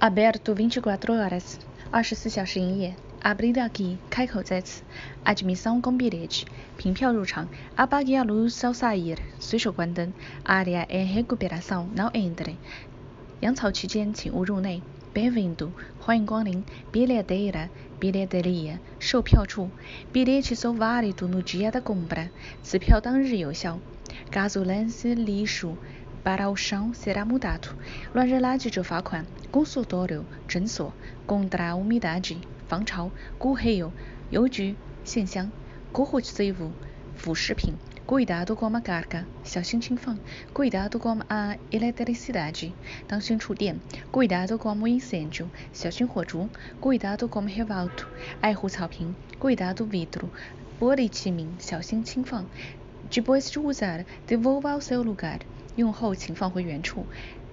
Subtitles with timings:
[0.00, 1.56] Aberto 24 horas，
[1.90, 2.94] 二十四小时营业。
[3.22, 4.82] Abrido aqui，开口在此。
[5.24, 6.44] Admissão com bilhete，
[6.76, 7.48] 凭票入场。
[7.76, 10.12] Apague a luz ao sair，随手关灯。
[10.44, 12.56] Área em recuperação, não entre。
[13.40, 14.82] 养草期间，请勿入内。
[15.14, 15.70] Bem-vindo，
[16.00, 16.64] 欢迎光临。
[16.90, 19.70] Bilheteira，bilheteria，售票处。
[20.12, 22.30] Bilhete só válido no dia da compra，
[22.62, 23.78] 此票当日有效。
[24.32, 25.76] Caso lance lixo
[26.24, 27.68] para o chão será mudado，
[28.14, 29.26] 乱扔垃圾者罚款。
[29.56, 30.92] Consultório，诊所。
[31.26, 33.10] Contra a umidade，防潮。
[33.38, 33.90] Correio，
[34.30, 35.50] 邮局、信箱。
[35.92, 36.70] Corrosivo，
[37.16, 37.74] 腐蚀品。
[38.04, 40.18] Cuidado com a carga，小心轻放。
[40.52, 42.72] Cuidado com a eletricidade，
[43.06, 43.78] 当心触电。
[44.10, 46.48] Cuidado com o incêndio，小心火烛。
[46.80, 48.06] Cuidado com o revolto，
[48.40, 49.14] 爱护草坪。
[49.40, 50.28] Cuidado vidro，
[50.80, 52.44] 玻璃器皿，小心轻放。
[53.10, 55.40] Depois de usar, devolva ao seu lugar，
[55.76, 57.06] 用后请放回原处。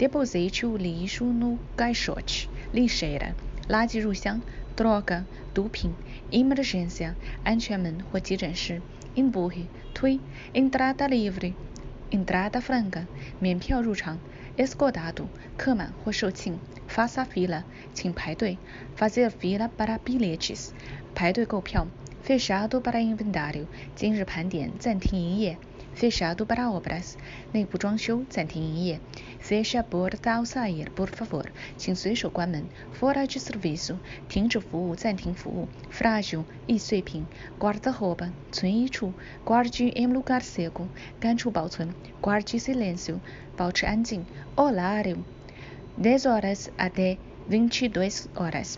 [0.00, 3.32] Deposite o lixo no caixote，lixeira，
[3.68, 4.40] 垃圾入箱。
[4.76, 5.94] Droga，毒品。
[6.30, 7.14] Emergência，
[7.44, 8.82] 安全门或急诊室。
[9.14, 9.64] Empurre，
[9.94, 10.20] 推。
[10.52, 13.06] Entrada livre，entrada franca，
[13.40, 14.18] 免票入场。
[14.58, 16.58] Esgotado，客满或售罄。
[16.88, 17.62] Faça fila，
[17.94, 18.58] 请排队。
[18.98, 20.72] Fazer fila para bilhetes，
[21.14, 21.86] 排队购票。
[22.26, 25.56] Fechado para inventário，今日盘点，暂停营业。
[25.94, 27.14] Fechado para obras，
[27.52, 29.00] 内部装修，暂停营业。
[29.40, 31.46] Feche a porta ao sair, por favor，
[31.78, 32.66] 请随手关门。
[33.00, 33.96] Fora de serviço，
[34.28, 35.68] 停止服务，暂停服务。
[35.90, 37.24] Frágil，易碎品。
[37.58, 39.14] Guarda-roupa，存衣处。
[39.46, 41.94] Guarde em lugar seco，干处保存。
[42.20, 43.20] Guarde silêncio，
[43.56, 44.26] 保持安静。
[44.54, 47.16] Horário，10 horas até
[47.48, 48.74] 22 horas，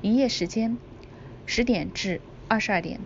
[0.00, 0.78] 营业时间，
[1.44, 3.00] 十点至二十二点。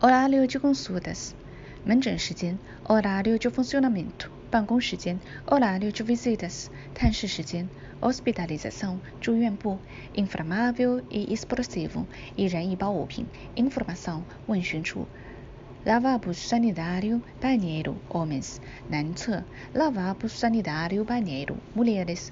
[0.00, 1.32] Horário de consultas，
[1.88, 2.58] 门诊时间。
[2.84, 4.28] Horário de funcionamento。
[4.50, 7.68] 办公时间，horário de visitas，探视时间，
[8.00, 9.78] hospitalização，住院部，
[10.14, 12.04] inflamável e explosivo，
[12.36, 13.26] 易燃易爆物品，
[13.56, 15.08] informação，问询处，
[15.84, 18.58] lavabo sanitário banheiro homens，
[18.88, 19.42] 男厕，
[19.74, 22.28] lavabo sanitário banheiro mulheres，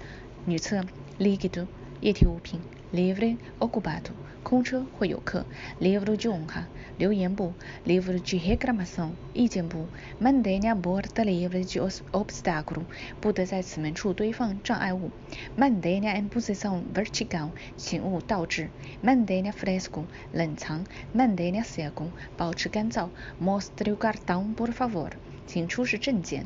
[0.47, 0.85] 女厕，
[1.19, 1.67] líquido，
[2.01, 2.61] 液体物品，
[2.93, 4.13] livre ocupado。
[4.44, 5.46] 空车或游客
[5.80, 6.66] ，livro de honra，
[6.98, 7.54] 留言簿
[7.86, 9.86] ，livro de reclamação，意见簿
[10.22, 11.80] ，mantenha a porta livre de
[12.12, 12.84] obstáculo，
[13.20, 15.12] 不得在此门处堆放障碍物
[15.58, 18.70] ，mantenha em posição vertical，请勿倒置
[19.04, 23.10] ，mantenha fresco，冷藏，mantenha seco，保持干燥
[23.40, 25.12] ，mostre o cartão por favor，
[25.46, 26.46] 请出示证件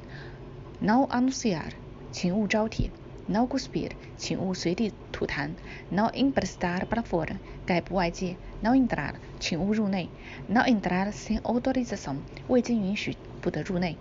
[0.80, 1.74] ，não anunciar，
[2.12, 2.90] 请勿招贴。
[3.32, 5.52] Não cuspir，请勿随地吐痰。
[5.90, 8.36] No i n p r e s t a r para fora，概不外借。
[8.60, 10.10] No entrar，请勿入内。
[10.48, 12.18] No entrar sem autorização，
[12.50, 13.96] 未经允许不得入内。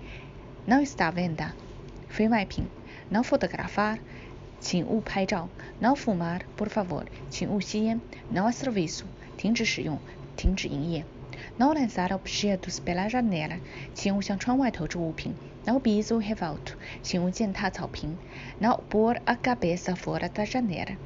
[0.66, 1.52] No está venda，
[2.08, 2.64] 非卖品。
[3.08, 3.98] Não fotografar，
[4.58, 5.48] 请勿拍照。
[5.78, 8.00] No fumar por favor，请勿吸烟。
[8.34, 9.04] ；no serviço，
[9.36, 10.00] 停止使用，
[10.36, 11.04] 停止营业。
[11.57, 13.59] Não lançar objetos pela janela，
[13.94, 15.34] 请勿向窗外投掷物品。
[15.66, 18.18] Não piso revolto，请勿践踏草坪。
[18.59, 20.97] Não pôr a cabeça fora da janela，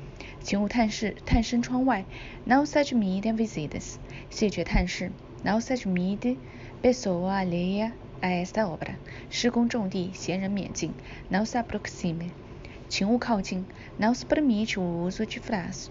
[0.41, 2.06] 请勿探视探身窗外。
[2.45, 5.12] Não se admite visitas，谢绝探视。
[5.44, 6.38] Não se admite
[6.81, 8.95] pessoa alheia a esta obra，
[9.29, 10.94] 施工重地，闲人免进。
[11.29, 12.31] Não se aproxime，
[12.90, 13.66] 请勿靠近。
[13.97, 15.90] Não se permite o uso de flash，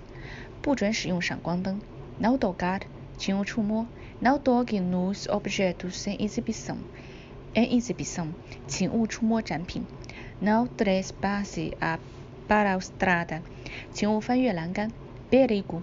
[0.61, 1.81] 不准使用闪光灯。
[2.21, 2.83] Não tocar，
[3.17, 3.87] 请勿触摸。
[4.23, 6.79] Não toque nos objetos em exibição.
[7.55, 8.29] Em exibição，
[8.67, 9.85] 请勿触摸展品。
[10.41, 11.99] Não trespasse a
[12.49, 13.43] balaustrada，
[13.93, 14.91] 请勿翻越栏杆。
[15.31, 15.83] Perigo，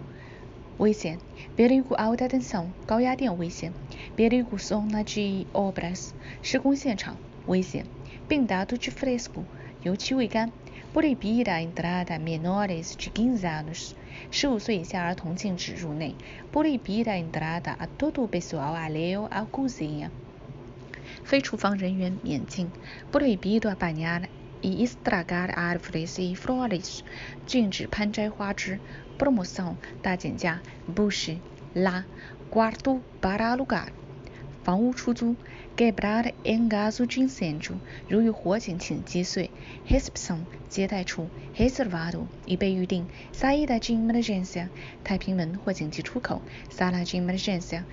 [0.78, 1.20] 危险。
[1.56, 3.74] Perigo alta tensão，高压电危险。
[4.16, 6.12] Perigo zona de obras，
[6.42, 7.18] 施工现场
[7.48, 7.86] 危险。
[8.28, 9.44] Pintado de fresco，
[9.84, 10.52] 油漆未干。
[10.96, 13.96] Proibida a entrada menores de 15 anos。
[14.32, 16.16] 十五岁以下儿童禁止入内。
[16.54, 20.10] Proibida a entrada a todo pessoal alheio à cozinha。
[21.26, 22.72] 非厨房人员免进。
[23.12, 24.30] Proibido apanhar
[24.62, 27.02] e estragar árvores e flores。
[27.46, 28.80] 禁止攀摘花枝。
[29.20, 30.62] Promoção 大减价。
[30.88, 31.38] Bush
[31.74, 32.06] 拉。
[32.50, 33.90] Quarto para alugar。
[34.63, 35.37] 房屋出租。
[35.77, 37.77] Quebrar en caso de incêndio，。
[38.09, 39.51] 如遇火警，请击碎。
[39.89, 41.29] Recepção 接待处。
[41.57, 43.07] Reservado 已被预定。
[43.33, 44.69] Saída de emergência
[45.03, 46.43] 太平门或紧急出口。
[46.71, 47.85] Sala de emergência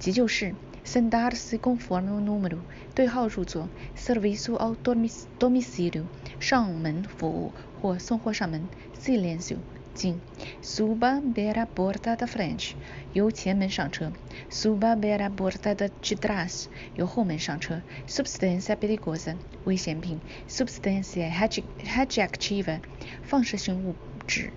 [0.00, 0.54] 急救室。
[0.84, 2.58] Sentar-se conforme o número
[2.94, 3.68] 对号入座。
[3.94, 6.04] Serviço ao domicílio
[6.40, 8.66] 上门服务或送货上门。
[8.98, 9.58] Silêncio
[9.97, 10.19] 静。
[10.61, 12.73] Suba pela porta da frente
[13.13, 14.11] 由前门上车。
[14.49, 16.65] Suba pela porta de trás
[16.95, 17.81] 由后门上车。
[18.07, 20.19] Substância perigosa 危险品。
[20.47, 22.79] Substância radioactiva
[23.23, 23.95] 放射性物
[24.27, 24.51] 质。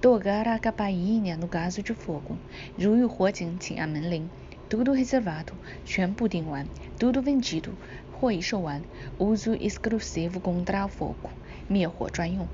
[0.00, 2.36] tocar a campainha no caso de fogo.
[2.78, 4.28] Ruiu Huojing tinha Menling.
[4.68, 5.52] Tudo reservado,
[5.84, 6.66] 全部订完,
[6.98, 7.70] tudo vendido,
[8.12, 8.82] 货已售完,
[9.18, 11.30] uso exclusivo contra o fogo,
[11.68, 12.48] 灭火专用。